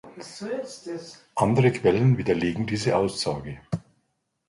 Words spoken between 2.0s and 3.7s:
widerlegen diese Aussage.